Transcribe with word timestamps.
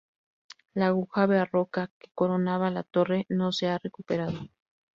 La 0.73 0.87
aguja 0.87 1.27
barroca 1.27 1.91
que 1.99 2.09
coronaba 2.15 2.71
la 2.71 2.81
torre, 2.81 3.27
no 3.29 3.51
se 3.51 3.67
ha 3.67 3.77
recuperado. 3.77 4.49